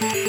[0.00, 0.22] Bonjour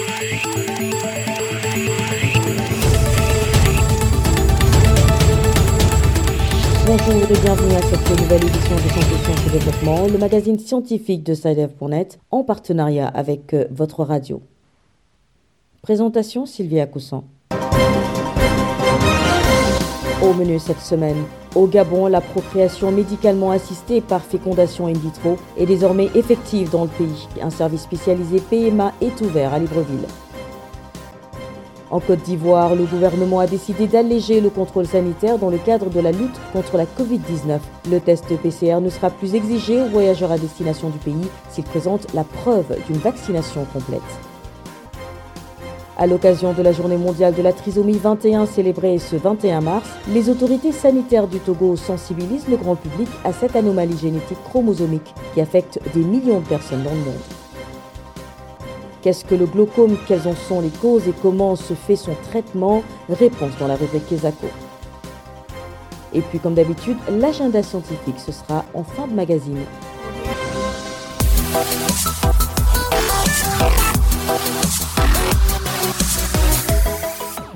[7.13, 12.19] et bienvenue à cette nouvelle édition de Sciences et Développement, le magazine scientifique de SciDev.net
[12.31, 14.41] en partenariat avec euh, votre radio.
[15.83, 17.25] Présentation Sylvia Coussan.
[20.21, 21.23] Au menu cette semaine,
[21.55, 26.89] au Gabon, la procréation médicalement assistée par fécondation in vitro est désormais effective dans le
[26.89, 27.29] pays.
[27.41, 30.07] Un service spécialisé PMA est ouvert à Libreville.
[31.89, 36.01] En Côte d'Ivoire, le gouvernement a décidé d'alléger le contrôle sanitaire dans le cadre de
[36.01, 37.59] la lutte contre la Covid-19.
[37.89, 42.13] Le test PCR ne sera plus exigé aux voyageurs à destination du pays s'ils présentent
[42.13, 44.28] la preuve d'une vaccination complète.
[45.99, 50.29] À l'occasion de la journée mondiale de la trisomie 21 célébrée ce 21 mars, les
[50.29, 55.77] autorités sanitaires du Togo sensibilisent le grand public à cette anomalie génétique chromosomique qui affecte
[55.93, 57.19] des millions de personnes dans le monde.
[59.01, 59.97] Qu'est-ce que le glaucome?
[60.07, 62.81] Quelles en sont les causes et comment se fait son traitement?
[63.09, 64.47] Réponse dans la rubrique Kesako.
[66.13, 69.65] Et puis comme d'habitude, l'agenda scientifique, ce sera en fin de magazine.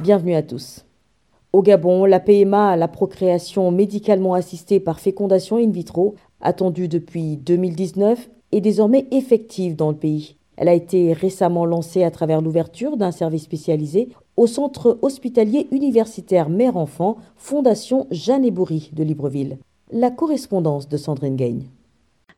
[0.03, 0.83] Bienvenue à tous.
[1.53, 8.29] Au Gabon, la PMA, la procréation médicalement assistée par fécondation in vitro, attendue depuis 2019,
[8.51, 10.35] est désormais effective dans le pays.
[10.57, 16.49] Elle a été récemment lancée à travers l'ouverture d'un service spécialisé au centre hospitalier universitaire
[16.49, 19.57] Mère-Enfant, Fondation Jeanne Bourri de Libreville.
[19.93, 21.69] La correspondance de Sandrine Gagne.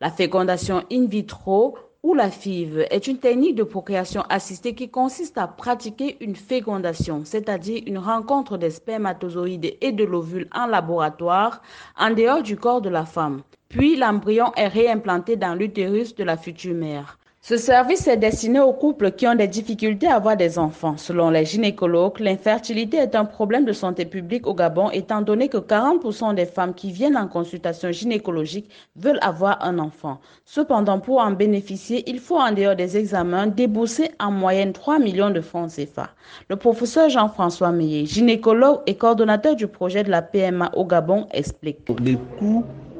[0.01, 1.73] La fécondation in vitro
[2.05, 7.21] ou la FIV est une technique de procréation assistée qui consiste à pratiquer une fécondation,
[7.23, 11.63] c'est-à-dire une rencontre des spermatozoïdes et de l'ovule en laboratoire
[11.97, 13.41] en dehors du corps de la femme.
[13.69, 17.17] Puis l'embryon est réimplanté dans l'utérus de la future mère.
[17.47, 20.97] Ce service est destiné aux couples qui ont des difficultés à avoir des enfants.
[20.97, 25.57] Selon les gynécologues, l'infertilité est un problème de santé publique au Gabon étant donné que
[25.57, 30.19] 40% des femmes qui viennent en consultation gynécologique veulent avoir un enfant.
[30.43, 35.29] Cependant, pour en bénéficier, il faut en dehors des examens débourser en moyenne 3 millions
[35.29, 36.09] de francs CFA.
[36.49, 41.85] Le professeur Jean-François Meillet, gynécologue et coordonnateur du projet de la PMA au Gabon, explique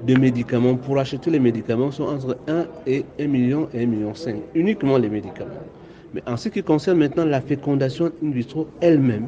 [0.06, 4.14] de médicaments, pour acheter les médicaments, sont entre 1 et 1 million et 1 million
[4.14, 5.52] 5, uniquement les médicaments.
[6.14, 9.26] Mais en ce qui concerne maintenant la fécondation in vitro elle-même,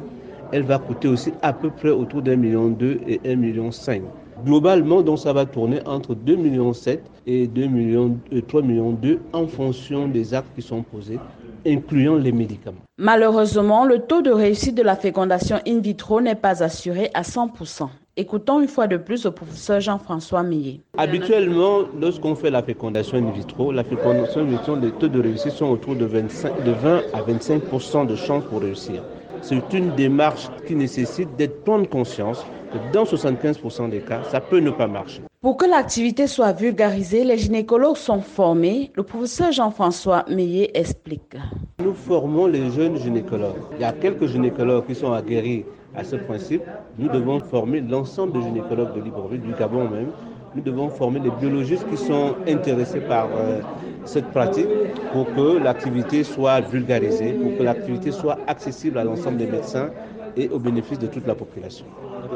[0.52, 4.02] elle va coûter aussi à peu près autour d'un million 2 et 1 million 5.
[4.44, 8.16] Globalement, donc, ça va tourner entre 2 millions 7 et 2 millions,
[8.46, 11.18] 3 millions 2 en fonction des actes qui sont posés,
[11.66, 12.78] incluant les médicaments.
[12.98, 17.88] Malheureusement, le taux de réussite de la fécondation in vitro n'est pas assuré à 100%.
[18.20, 20.80] Écoutons une fois de plus le professeur Jean-François Millet.
[20.96, 25.52] Habituellement, lorsqu'on fait la fécondation in vitro, la fécondation in vitro, les taux de réussite
[25.52, 29.04] sont autour de, 25, de 20 à 25% de chances pour réussir.
[29.40, 34.58] C'est une démarche qui nécessite d'être prendre conscience que dans 75% des cas, ça peut
[34.58, 35.22] ne pas marcher.
[35.40, 38.90] Pour que l'activité soit vulgarisée, les gynécologues sont formés.
[38.96, 41.36] Le professeur Jean-François Meillet explique.
[41.78, 43.62] Nous formons les jeunes gynécologues.
[43.76, 46.62] Il y a quelques gynécologues qui sont aguerris à ce principe,
[46.98, 50.10] nous devons former l'ensemble des gynécologues de Libreville, du Gabon même.
[50.54, 53.60] Nous devons former les biologistes qui sont intéressés par euh,
[54.04, 54.66] cette pratique
[55.12, 59.90] pour que l'activité soit vulgarisée, pour que l'activité soit accessible à l'ensemble des médecins
[60.36, 61.84] et au bénéfice de toute la population.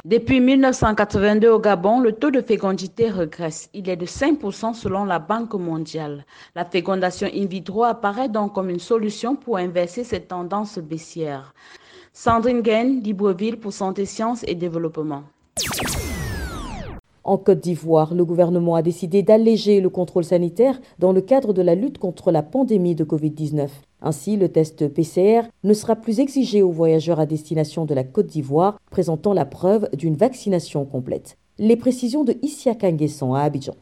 [0.04, 3.70] Depuis 1982 au Gabon, le taux de fécondité regresse.
[3.72, 6.24] Il est de 5% selon la Banque mondiale.
[6.54, 11.54] La fécondation in vitro apparaît donc comme une solution pour inverser cette tendance baissière.
[12.14, 12.60] Sandrine
[13.02, 15.22] Libreville pour Santé, Sciences et Développement.
[17.24, 21.62] En Côte d'Ivoire, le gouvernement a décidé d'alléger le contrôle sanitaire dans le cadre de
[21.62, 23.68] la lutte contre la pandémie de Covid-19.
[24.02, 28.26] Ainsi, le test PCR ne sera plus exigé aux voyageurs à destination de la Côte
[28.26, 31.38] d'Ivoire présentant la preuve d'une vaccination complète.
[31.58, 33.74] Les précisions de Issia Kanguesson à Abidjan.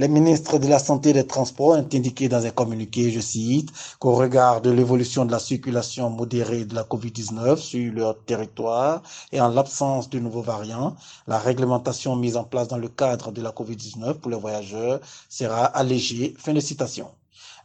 [0.00, 3.70] Les ministres de la Santé et des Transports ont indiqué dans un communiqué, je cite,
[3.98, 9.02] qu'au regard de l'évolution de la circulation modérée de la COVID-19 sur leur territoire
[9.32, 10.94] et en l'absence de nouveaux variants,
[11.26, 15.64] la réglementation mise en place dans le cadre de la COVID-19 pour les voyageurs sera
[15.64, 16.32] allégée.
[16.38, 17.08] Fin de citation.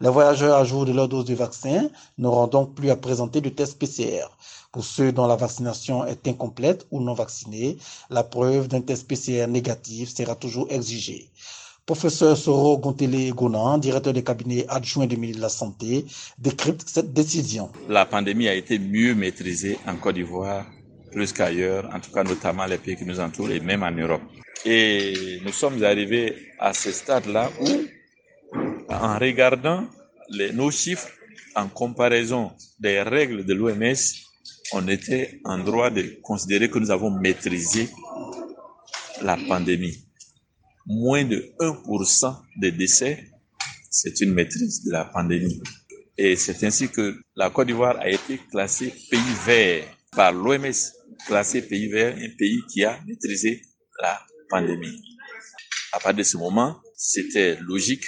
[0.02, 1.88] Les voyageurs à jour de leur dose de vaccin
[2.18, 4.26] n'auront donc plus à présenter de test PCR.
[4.72, 7.78] Pour ceux dont la vaccination est incomplète ou non vaccinés,
[8.10, 11.30] la preuve d'un test PCR négatif sera toujours exigée.
[11.86, 16.06] Professeur Soro Gontele Gonan, directeur des cabinets adjoints du ministre de la Santé,
[16.38, 17.70] décrypte cette décision.
[17.90, 20.66] La pandémie a été mieux maîtrisée en Côte d'Ivoire
[21.12, 24.22] plus qu'ailleurs, en tout cas notamment les pays qui nous entourent et même en Europe.
[24.66, 27.68] Et nous sommes arrivés à ce stade-là où,
[28.90, 29.86] en regardant
[30.54, 31.10] nos chiffres
[31.56, 33.96] en comparaison des règles de l'OMS,
[34.74, 37.90] on était en droit de considérer que nous avons maîtrisé
[39.22, 40.03] la pandémie.
[40.86, 43.24] Moins de 1% des décès,
[43.90, 45.62] c'est une maîtrise de la pandémie.
[46.18, 49.86] Et c'est ainsi que la Côte d'Ivoire a été classée pays vert
[50.16, 50.74] par l'OMS,
[51.26, 53.62] classé pays vert, un pays qui a maîtrisé
[54.02, 54.20] la
[54.50, 55.02] pandémie.
[55.94, 58.06] À partir de ce moment, c'était logique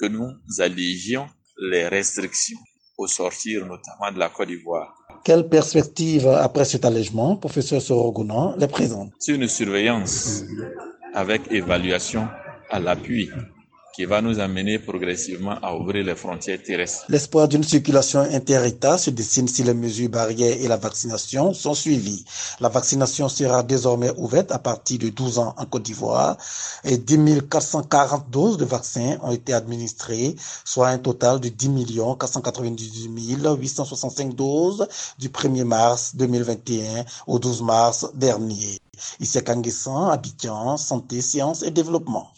[0.00, 1.28] que nous allégions
[1.70, 2.58] les restrictions
[2.96, 4.94] au sortir notamment de la Côte d'Ivoire.
[5.24, 9.12] Quelle perspective après cet allègement, professeur Sorogounan, les présente?
[9.18, 10.44] C'est une surveillance
[11.14, 12.28] avec évaluation
[12.70, 13.30] à l'appui
[13.98, 17.04] qui va nous amener progressivement à ouvrir les frontières terrestres.
[17.08, 22.24] L'espoir d'une circulation inter-État se dessine si les mesures barrières et la vaccination sont suivies.
[22.60, 26.36] La vaccination sera désormais ouverte à partir de 12 ans en Côte d'Ivoire
[26.84, 31.70] et 10 440 doses de vaccins ont été administrées, soit un total de 10
[32.20, 34.86] 498 865 doses
[35.18, 38.78] du 1er mars 2021 au 12 mars dernier.
[40.76, 42.28] Santé, Sciences et Développement.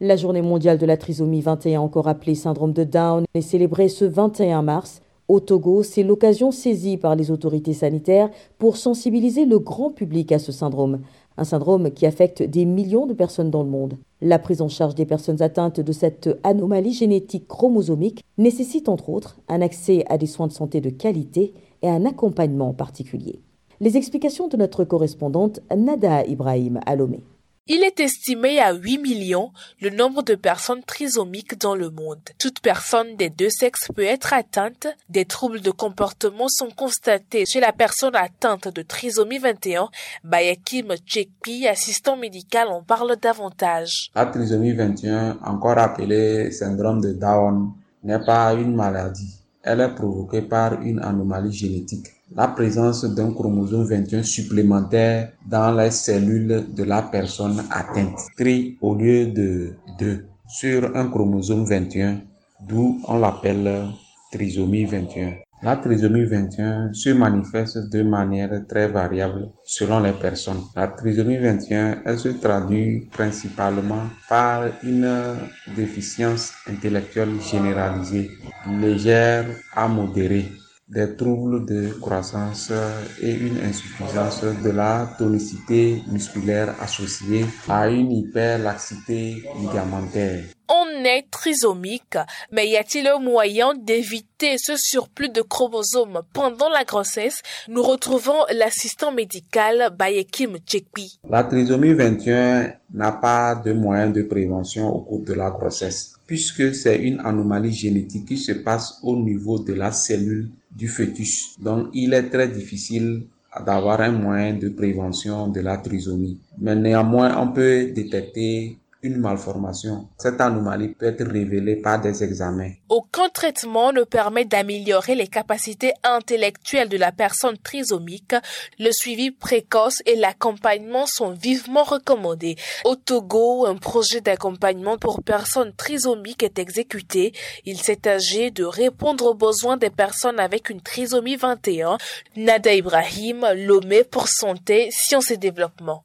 [0.00, 4.04] La journée mondiale de la trisomie 21, encore appelée syndrome de Down, est célébrée ce
[4.04, 5.00] 21 mars.
[5.28, 8.28] Au Togo, c'est l'occasion saisie par les autorités sanitaires
[8.58, 11.00] pour sensibiliser le grand public à ce syndrome,
[11.38, 13.96] un syndrome qui affecte des millions de personnes dans le monde.
[14.20, 19.38] La prise en charge des personnes atteintes de cette anomalie génétique chromosomique nécessite entre autres
[19.48, 23.40] un accès à des soins de santé de qualité et un accompagnement particulier.
[23.80, 27.24] Les explications de notre correspondante Nada Ibrahim Alomé.
[27.66, 29.50] Il est estimé à 8 millions
[29.80, 32.20] le nombre de personnes trisomiques dans le monde.
[32.38, 34.86] Toute personne des deux sexes peut être atteinte.
[35.08, 39.88] Des troubles de comportement sont constatés chez la personne atteinte de trisomie 21.
[40.24, 44.10] Bayakim Tchekpi, assistant médical, en parle davantage.
[44.14, 47.72] La trisomie 21, encore appelée syndrome de Down,
[48.02, 49.38] n'est pas une maladie.
[49.62, 55.90] Elle est provoquée par une anomalie génétique la présence d'un chromosome 21 supplémentaire dans les
[55.90, 58.18] cellules de la personne atteinte.
[58.36, 62.20] Tri au lieu de 2 sur un chromosome 21,
[62.66, 63.86] d'où on l'appelle
[64.32, 65.34] trisomie 21.
[65.62, 70.60] La trisomie 21 se manifeste de manière très variable selon les personnes.
[70.76, 75.36] La trisomie 21, elle se traduit principalement par une
[75.74, 78.30] déficience intellectuelle généralisée,
[78.78, 80.50] légère à modérée
[80.94, 82.72] des troubles de croissance
[83.20, 90.44] et une insuffisance de la tonicité musculaire associée à une hyperlaxité ligamentaire.
[90.68, 92.16] On est trisomique,
[92.50, 97.42] mais y a-t-il un moyen d'éviter ce surplus de chromosomes pendant la grossesse?
[97.68, 101.18] Nous retrouvons l'assistant médical Bayekim Tchekpi.
[101.28, 106.74] La trisomie 21 n'a pas de moyen de prévention au cours de la grossesse, puisque
[106.74, 111.56] c'est une anomalie génétique qui se passe au niveau de la cellule du fœtus.
[111.60, 113.26] Donc il est très difficile
[113.64, 116.38] d'avoir un moyen de prévention de la trisomie.
[116.58, 120.08] Mais néanmoins, on peut détecter une malformation.
[120.18, 122.72] Cette anomalie peut être révélée par des examens.
[122.88, 128.34] Aucun traitement ne permet d'améliorer les capacités intellectuelles de la personne trisomique.
[128.78, 132.56] Le suivi précoce et l'accompagnement sont vivement recommandés.
[132.84, 137.32] Au Togo, un projet d'accompagnement pour personnes trisomiques est exécuté.
[137.66, 141.98] Il s'est agi de répondre aux besoins des personnes avec une trisomie 21.
[142.36, 146.04] Nada Ibrahim, Lomé pour Santé, Sciences et Développement.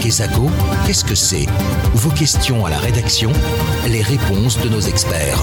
[0.00, 0.48] Kesako,
[0.84, 1.46] qu'est-ce que c'est?
[1.94, 3.30] Vos questions à la rédaction,
[3.88, 5.38] les réponses de nos experts.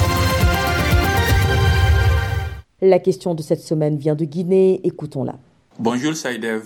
[2.81, 5.35] La question de cette semaine vient de Guinée, écoutons-la.
[5.79, 6.63] Bonjour Saïdev,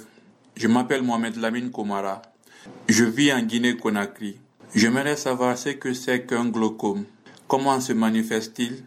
[0.56, 2.22] je m'appelle Mohamed Lamine Komara.
[2.88, 4.38] Je vis en Guinée-Conakry.
[4.76, 7.06] J'aimerais savoir ce que c'est qu'un glaucome.
[7.48, 8.84] Comment se manifeste-t-il?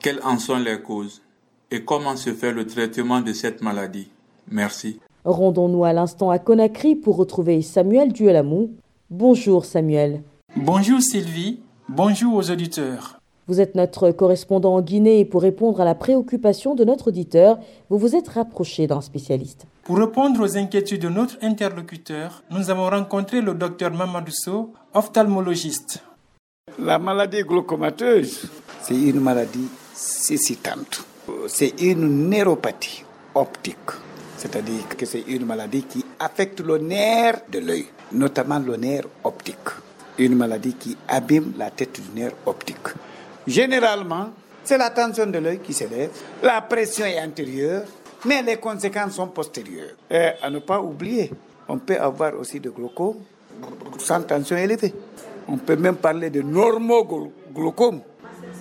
[0.00, 1.22] Quelles en sont les causes?
[1.70, 4.10] Et comment se fait le traitement de cette maladie?
[4.50, 5.00] Merci.
[5.24, 8.70] Rendons-nous à l'instant à Conakry pour retrouver Samuel Duelamou.
[9.10, 10.22] Bonjour Samuel.
[10.56, 11.60] Bonjour Sylvie.
[11.88, 13.20] Bonjour aux auditeurs.
[13.46, 17.58] Vous êtes notre correspondant en Guinée et pour répondre à la préoccupation de notre auditeur,
[17.88, 19.66] vous vous êtes rapproché d'un spécialiste.
[19.82, 26.02] Pour répondre aux inquiétudes de notre interlocuteur, nous avons rencontré le docteur Mamadou Sow, ophtalmologiste.
[26.78, 28.48] La maladie glaucomateuse,
[28.82, 31.04] c'est une maladie cécitante.
[31.48, 33.76] C'est une neuropathie optique.
[34.40, 39.68] C'est-à-dire que c'est une maladie qui affecte le nerf de l'œil, notamment le nerf optique.
[40.16, 42.88] Une maladie qui abîme la tête du nerf optique.
[43.46, 44.30] Généralement,
[44.64, 46.10] c'est la tension de l'œil qui s'élève,
[46.42, 47.82] la pression est antérieure,
[48.24, 49.92] mais les conséquences sont postérieures.
[50.10, 51.30] Et à ne pas oublier,
[51.68, 53.16] on peut avoir aussi de glaucome
[53.98, 54.94] sans tension élevée.
[55.48, 58.00] On peut même parler de normoglaucome.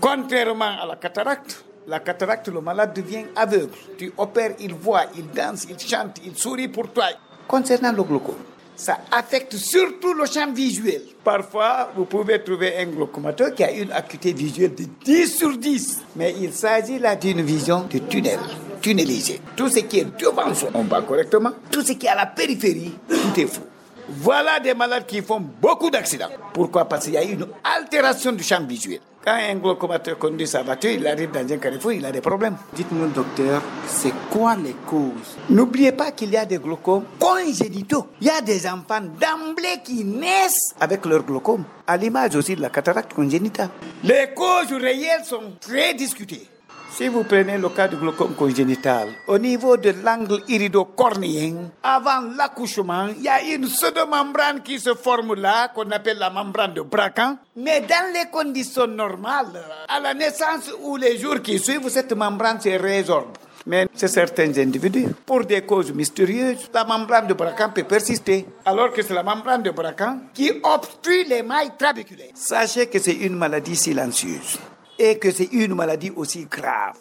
[0.01, 3.73] Contrairement à la cataracte, la cataracte, le malade devient aveugle.
[3.97, 7.05] Tu opères, il voit, il danse, il chante, il sourit pour toi.
[7.47, 8.35] Concernant le glaucome,
[8.75, 11.01] ça affecte surtout le champ visuel.
[11.23, 16.01] Parfois, vous pouvez trouver un glaucomateur qui a une acuité visuelle de 10 sur 10.
[16.15, 18.39] Mais il s'agit là d'une vision de tunnel,
[18.81, 19.41] tunnelisé.
[19.55, 21.53] Tout ce qui est devant son, on va correctement.
[21.71, 23.61] Tout ce qui est à la périphérie, tout est fou.
[24.09, 26.29] Voilà des malades qui font beaucoup d'accidents.
[26.53, 26.85] Pourquoi?
[26.85, 28.99] Parce qu'il y a une altération du champ visuel.
[29.23, 32.55] Quand un glaucomateur conduit sa voiture, il arrive dans un carrefour, il a des problèmes.
[32.73, 35.35] Dites-moi, docteur, c'est quoi les causes?
[35.49, 38.07] N'oubliez pas qu'il y a des glaucomes congénitaux.
[38.21, 42.61] Il y a des enfants d'emblée qui naissent avec leur glaucome, à l'image aussi de
[42.61, 43.69] la cataracte congénitale.
[44.05, 46.47] Les causes réelles sont très discutées.
[46.91, 53.07] Si vous prenez le cas du glaucome congénital, au niveau de l'angle iridocornéen, avant l'accouchement,
[53.15, 57.37] il y a une pseudomembrane qui se forme là, qu'on appelle la membrane de Bracan.
[57.55, 62.59] Mais dans les conditions normales, à la naissance ou les jours qui suivent, cette membrane
[62.59, 63.37] se résorbe.
[63.65, 68.91] Mais chez certains individus, pour des causes mystérieuses, la membrane de Bracan peut persister, alors
[68.91, 72.31] que c'est la membrane de Bracan qui obstrue les mailles trabéculaires.
[72.33, 74.57] Sachez que c'est une maladie silencieuse
[74.99, 76.97] et que c'est une maladie aussi grave.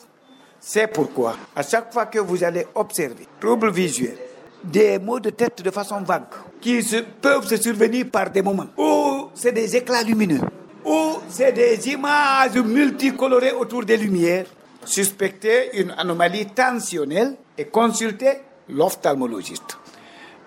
[0.61, 4.17] C'est pourquoi, à chaque fois que vous allez observer troubles visuels,
[4.63, 6.23] des maux de tête de façon vague,
[6.61, 6.81] qui
[7.21, 10.41] peuvent se survenir par des moments, ou c'est des éclats lumineux,
[10.85, 14.47] ou c'est des images multicolorées autour des lumières,
[14.85, 18.39] suspectez une anomalie tensionnelle et consultez
[18.69, 19.77] l'ophtalmologiste.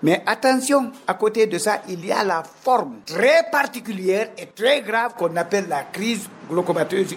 [0.04, 4.82] Mais attention, à côté de ça, il y a la forme très particulière et très
[4.82, 7.16] grave qu'on appelle la crise glaucomateuse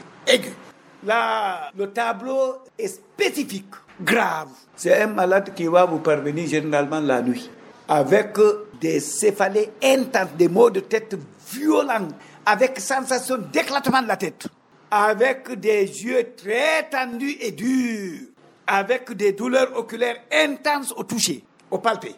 [1.05, 4.49] Là, le tableau est spécifique, grave.
[4.75, 7.51] C'est un malade qui va vous parvenir généralement la nuit,
[7.87, 8.37] avec
[8.81, 11.17] des céphalées intenses, des maux de tête
[11.53, 12.09] violents,
[12.47, 14.47] avec sensation d'éclatement de la tête,
[14.91, 18.29] avec des yeux très tendus et durs,
[18.67, 22.15] avec des douleurs oculaires intenses au toucher au palpé.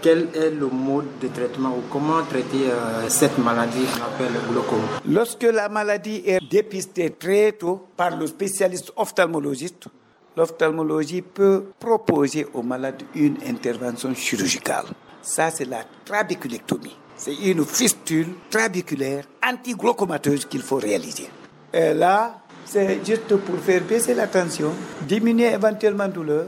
[0.00, 4.52] Quel est le mode de traitement ou comment traiter euh, cette maladie qu'on appelle le
[4.52, 4.82] glaucome?
[5.08, 9.88] Lorsque la maladie est dépistée très tôt par le spécialiste ophtalmologiste,
[10.36, 14.86] l'ophtalmologie peut proposer au malade une intervention chirurgicale.
[15.22, 16.96] Ça, c'est la trabiculectomie.
[17.16, 21.28] C'est une fistule trabiculaire antiglaucomateuse qu'il faut réaliser.
[21.74, 26.46] Et là, c'est juste pour faire baisser la tension, diminuer éventuellement la douleur,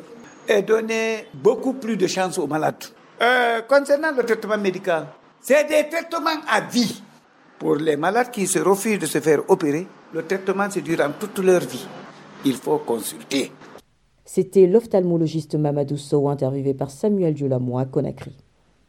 [0.49, 2.85] et donner beaucoup plus de chance aux malades.
[3.21, 5.07] Euh, concernant le traitement médical,
[5.41, 7.03] c'est des traitements à vie.
[7.59, 11.39] Pour les malades qui se refusent de se faire opérer, le traitement c'est durant toute
[11.39, 11.87] leur vie.
[12.45, 13.53] Il faut consulter.
[14.25, 18.35] C'était l'ophtalmologiste Mamadou Sow, interviewé par Samuel Dulamois à Conakry.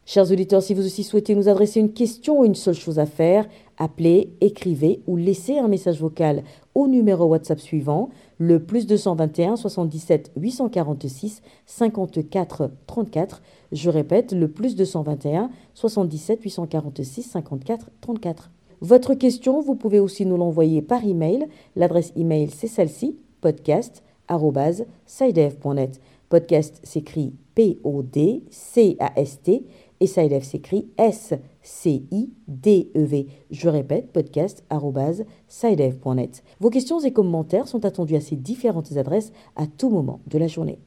[0.05, 3.05] Chers auditeurs, si vous aussi souhaitez nous adresser une question ou une seule chose à
[3.05, 3.45] faire,
[3.83, 10.31] appelez, écrivez ou laissez un message vocal au numéro WhatsApp suivant, le plus 221 77
[10.37, 13.41] 846 54 34.
[13.71, 18.51] Je répète, le plus 221 77 846 54 34.
[18.81, 21.47] Votre question, vous pouvez aussi nous l'envoyer par email.
[21.75, 26.01] L'adresse email, c'est celle-ci, podcast.sidev.net.
[26.29, 29.65] Podcast s'écrit P-O-D-C-A-S-T
[30.03, 33.27] et SciDev s'écrit S-C-I-D-E-V.
[33.51, 36.43] Je répète, podcast.sidev.net.
[36.59, 40.47] Vos questions et commentaires sont attendus à ces différentes adresses à tout moment de la
[40.47, 40.77] journée.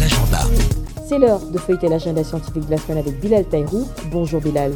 [0.00, 0.38] L'agenda.
[1.06, 3.84] C'est l'heure de feuilleter l'agenda scientifique de la semaine avec Bilal Taïrou.
[4.10, 4.72] Bonjour Bilal.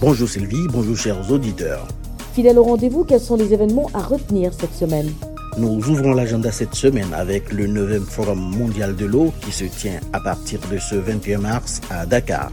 [0.00, 1.88] Bonjour Sylvie, bonjour chers auditeurs.
[2.34, 5.10] Fidèle au rendez-vous, quels sont les événements à retenir cette semaine?
[5.58, 10.00] Nous ouvrons l'agenda cette semaine avec le 9e Forum mondial de l'eau qui se tient
[10.12, 12.50] à partir de ce 21 mars à Dakar.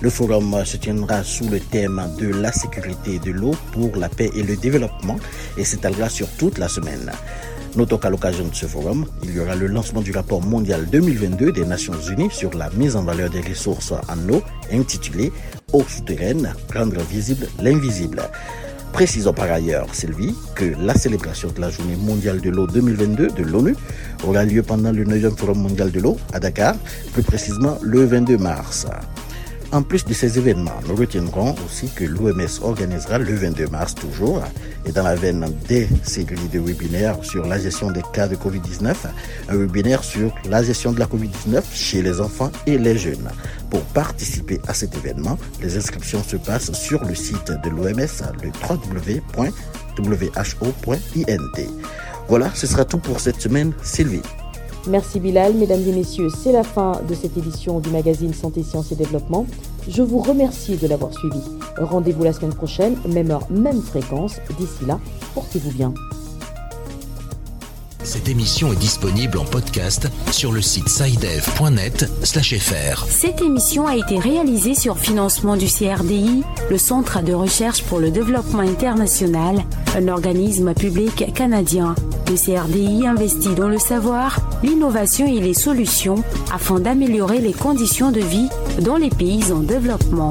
[0.00, 4.30] Le forum se tiendra sous le thème de la sécurité de l'eau pour la paix
[4.34, 5.18] et le développement
[5.58, 7.12] et s'étalera sur toute la semaine.
[7.76, 11.52] Notons qu'à l'occasion de ce forum, il y aura le lancement du rapport mondial 2022
[11.52, 14.42] des Nations Unies sur la mise en valeur des ressources en eau
[14.72, 15.30] intitulé
[15.72, 18.22] Eau souterraine, rendre visible l'invisible.
[18.92, 23.42] Précisons par ailleurs, Sylvie, que la célébration de la Journée mondiale de l'eau 2022 de
[23.42, 23.76] l'ONU
[24.26, 26.74] aura lieu pendant le 9e Forum mondial de l'eau à Dakar,
[27.12, 28.86] plus précisément le 22 mars.
[29.72, 34.42] En plus de ces événements, nous retiendrons aussi que l'OMS organisera le 22 mars toujours,
[34.84, 38.94] et dans la veine des séries de webinaires sur la gestion des cas de Covid-19,
[39.48, 43.30] un webinaire sur la gestion de la Covid-19 chez les enfants et les jeunes.
[43.70, 48.08] Pour participer à cet événement, les inscriptions se passent sur le site de l'OMS,
[48.42, 49.50] le www.who.int.
[52.28, 53.72] Voilà, ce sera tout pour cette semaine.
[53.82, 54.22] Sylvie.
[54.86, 58.92] Merci Bilal, mesdames et messieurs, c'est la fin de cette édition du magazine Santé, Sciences
[58.92, 59.46] et Développement.
[59.88, 61.40] Je vous remercie de l'avoir suivi.
[61.78, 64.36] Rendez-vous la semaine prochaine, même heure, même fréquence.
[64.58, 64.98] D'ici là,
[65.34, 65.92] portez-vous bien.
[68.02, 73.06] Cette émission est disponible en podcast sur le site sidev.net/fr.
[73.06, 78.10] Cette émission a été réalisée sur financement du CRDI, le Centre de recherche pour le
[78.10, 79.62] développement international,
[79.94, 81.94] un organisme public canadien.
[82.30, 86.22] Le CRDI investit dans le savoir, l'innovation et les solutions
[86.54, 88.48] afin d'améliorer les conditions de vie
[88.82, 90.30] dans les pays en développement.